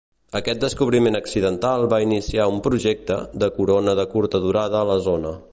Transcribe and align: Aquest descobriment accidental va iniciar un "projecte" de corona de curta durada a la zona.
Aquest 0.37 0.61
descobriment 0.61 1.17
accidental 1.19 1.85
va 1.95 2.01
iniciar 2.07 2.49
un 2.55 2.59
"projecte" 2.69 3.21
de 3.45 3.53
corona 3.59 3.97
de 4.01 4.11
curta 4.15 4.45
durada 4.49 4.83
a 4.85 4.93
la 4.95 5.01
zona. 5.11 5.41